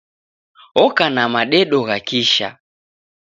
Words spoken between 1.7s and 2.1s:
gha